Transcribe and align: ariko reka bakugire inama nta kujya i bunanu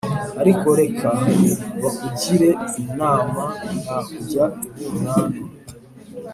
ariko 0.41 0.67
reka 0.81 1.09
bakugire 1.81 2.49
inama 2.81 3.41
nta 3.81 3.97
kujya 4.09 4.43
i 4.83 4.85
bunanu 4.91 5.37